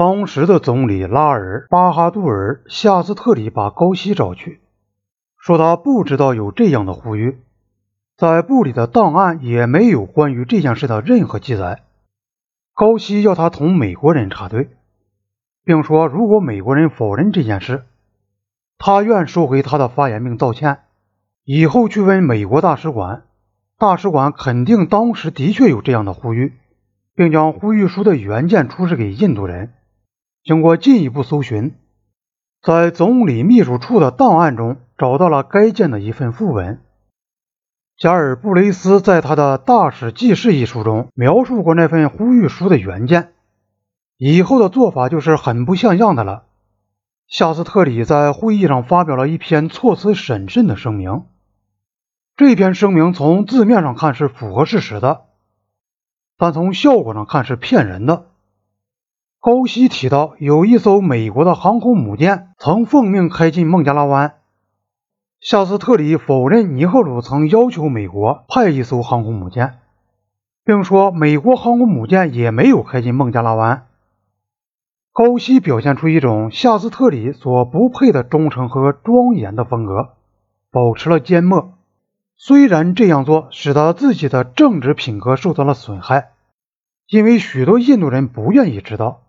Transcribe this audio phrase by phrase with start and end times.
[0.00, 4.62] 当时的总理拉尔·巴哈杜尔·夏斯特里把高希找去，
[5.36, 7.36] 说他不知道有这样的呼吁，
[8.16, 11.82] 在部里的档案也没有关于这件事的任何记载。
[12.74, 14.70] 高希要他同美国人插队，
[15.66, 17.84] 并说如果美国人否认这件事，
[18.78, 20.78] 他愿收回他的发言并道歉。
[21.44, 23.24] 以后去问美国大使馆，
[23.78, 26.54] 大使馆肯定当时的确有这样的呼吁，
[27.14, 29.74] 并将呼吁书的原件出示给印度人。
[30.42, 31.74] 经过进一步搜寻，
[32.62, 36.80] 在总理秘书处的档案中找到了该件的一份副文。
[37.98, 43.32] 加尔布雷斯在他的《大使记事》一书中描述过那份呼吁书的原件。
[44.16, 46.44] 以后的做法就是很不像样的了。
[47.26, 51.26] 夏斯特里在会议上发表了一篇措辞审慎的声明。
[52.36, 55.26] 这篇声明从字面上看是符合事实的，
[56.38, 58.26] 但从效果上看是骗人的。
[59.40, 64.34] 高希提到，有一艘美国的航空母舰曾奉命开进孟加拉湾。
[65.40, 69.78] 夏斯特里否认尼赫鲁曾要求美国派一艘航空母舰，
[70.62, 73.86] 并说美国航空母舰也没有开进孟加拉湾。
[75.10, 80.10] 高希表现出一种夏斯特里所不配的忠诚和庄严的风格，
[80.70, 81.72] 保持了缄默。
[82.36, 86.32] 虽然这样做使得自己的政治品格受到了损害，
[87.08, 89.22] 因为许多印度人不愿意知道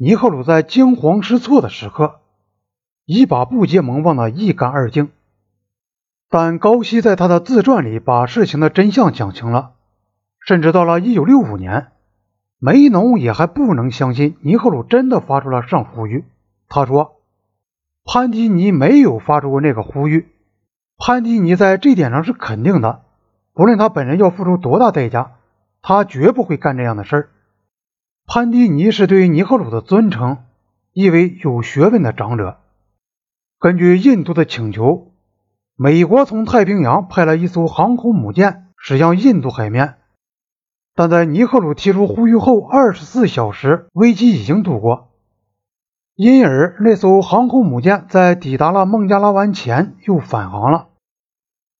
[0.00, 2.20] 尼赫鲁在惊慌失措的时刻
[3.04, 5.10] 已把不结盟忘得一干二净。
[6.30, 9.72] 但高希在他的自传里把事情的真相讲清了，
[10.38, 11.88] 甚至到了1965年，
[12.60, 16.24] 梅农也还不能相信尼赫鲁真的发出了上呼吁。
[16.68, 17.16] 他说，
[18.04, 20.28] 潘迪尼没有发出过那个呼吁。
[20.96, 23.02] 潘迪尼在这点上是肯定的，
[23.52, 25.32] 不论他本人要付出多大代价，
[25.82, 27.28] 他绝不会干这样的事儿。
[28.30, 30.44] 潘迪尼是对尼赫鲁的尊称，
[30.92, 32.58] 意为有学问的长者。
[33.58, 35.12] 根据印度的请求，
[35.76, 39.94] 美国从太平洋派了一艘航空母舰驶向印度海面，
[40.94, 45.08] 但在尼赫鲁提出呼吁后二十四小时，危机已经度过，
[46.14, 50.88] 因而那艘航空母舰在抵达了孟加拉湾前又返航了。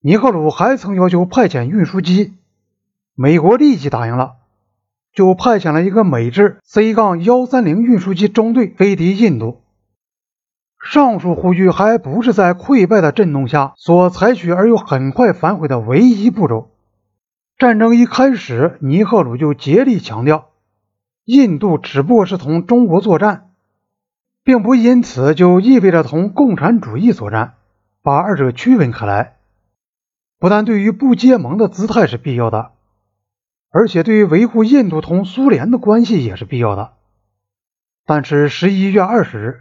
[0.00, 2.32] 尼赫鲁还曾要求派遣运输机，
[3.14, 4.37] 美国立即答应了，
[5.12, 9.62] 就派遣了一个美制 C- 杠幺三零运输机中队飞抵印度。
[10.80, 16.70] 上述呼吁还不是在溃败的震动下所采取而又很快反悔的唯一步骤。
[17.58, 20.50] 战争一开始，尼赫鲁就竭力强调，
[21.24, 23.50] 印度只不过是同中国作战，
[24.44, 27.54] 并不因此就意味着同共产主义作战，
[28.00, 29.34] 把二者区分开来。
[30.38, 32.70] 不但对于不结盟的姿态是必要的，
[33.70, 36.92] 而且对于维护印度同苏联的关系也是必要的。
[38.06, 39.60] 但是十一月二十日，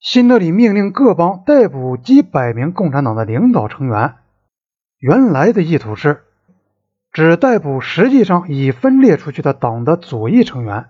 [0.00, 4.14] 新德里命令各邦逮捕几百名共产党的领导成员。
[4.98, 6.22] 原来的意图是
[7.12, 10.86] 只逮捕实际上已分裂出去的党的左翼成员，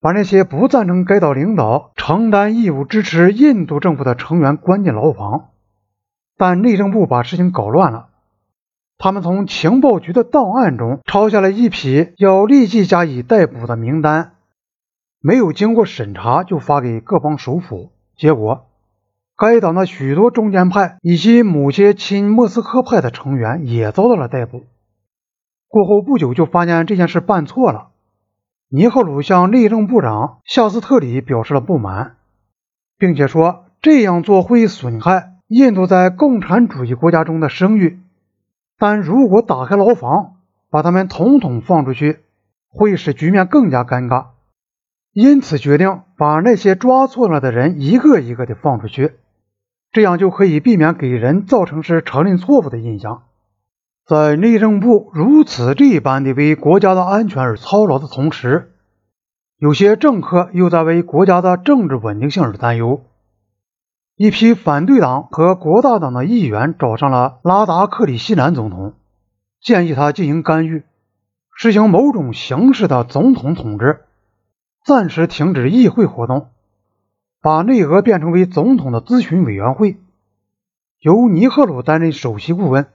[0.00, 5.48] 把那些不赞成该党领导承担义务支持印度政府的成员关进牢房。
[6.36, 8.08] 但内政部把事情搞乱了，
[9.02, 14.34] 他们从情报局的档案中抄下了一批要立即加以逮捕的名单，
[15.20, 18.66] 没有经过审查就发给各邦首府，结果
[19.36, 24.66] 该党的许多中间派以及某些亲莫斯科派的成员也遭到了逮捕。
[25.66, 27.88] 过后不久就发现这件事办错了，
[28.68, 32.18] 尼赫鲁向内政部长夏斯特里表示了不满，
[32.98, 35.30] 并且说这样做会损害。
[35.48, 37.98] 印度在共产主义国家中的声誉，
[38.82, 40.38] 但如果打开牢房，
[40.68, 42.18] 把他们统统放出去，
[42.68, 44.30] 会使局面更加尴尬。
[45.12, 49.12] 因此决定把那些抓错了的人一个一个的放出去，
[49.92, 53.22] 这样就可以避免给人造成是承认错误的印象。
[54.04, 58.72] 在内政部如此这般的为国家的安全而操劳的同时，
[59.58, 63.04] 有些政客又在为国家的政治稳定性而担忧。
[64.22, 68.94] 一批反对党和国大党的议员找上了拉达克里希南总统，
[69.60, 70.84] 建议他进行干预，
[71.56, 74.04] 实行某种形式的总统统治，
[74.84, 76.50] 暂时停止议会活动，
[77.40, 79.96] 把内阁变成为总统的咨询委员会，
[81.00, 82.86] 由尼赫鲁担任首席顾问。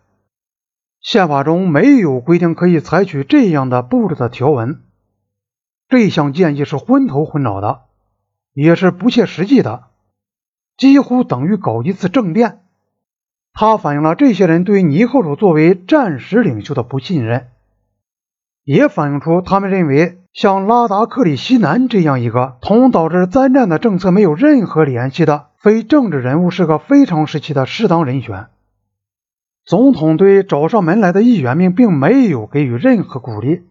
[1.02, 4.80] 宪法中没有规定可以采取这样的步骤的条文。
[5.90, 7.82] 这项建议是昏头昏脑的，
[8.54, 9.88] 也是不切实际的。
[10.78, 12.60] 几乎等于搞一次政变，
[13.52, 17.48] 他反映了这些人对尼赫鲁作为战时领袖的不信任，
[18.64, 28.46] 也反映出他们认为像拉达克里西南这样一个同导致灾难的政策没有任何联系的非政治人物是个非常时期的适当人选。
[29.66, 33.64] 总统对找上门来的议员们并没有给予任何鼓励，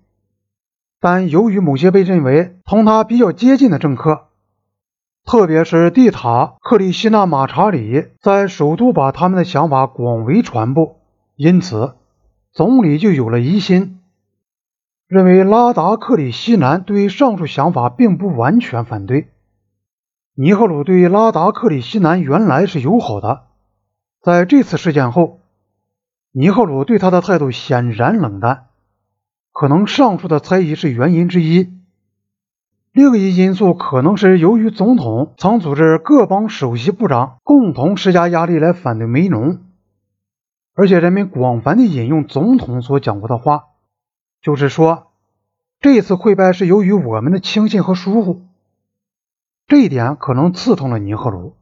[1.00, 4.26] 但由于某些被认为同他比较接近的政客，
[5.26, 11.00] 特别是蒂塔克里希纳马查里在首都把他们的想法广为传播，
[11.34, 11.96] 因此
[12.52, 13.98] 总理就有了疑心。
[15.08, 19.26] 认为拉达克里西南对上述想法并不完全反对。
[20.36, 23.46] 尼赫鲁对拉达克里西南原来是友好的，
[24.22, 25.40] 在这次事件后，
[26.30, 28.66] 尼赫鲁对他的态度显然冷淡。
[29.50, 31.75] 可能上述的猜疑是原因之一。
[32.96, 39.58] 另一因素可能是由于总统曾组织各邦首席部长共同施加压力来反对梅农，
[40.74, 43.64] 而且人们广泛的引用总统所讲过的话。
[44.40, 45.08] 就是说，
[45.78, 48.40] 这次溃败是由于我们的轻信和疏忽，
[49.66, 51.52] 这一点可能刺痛了尼赫鲁。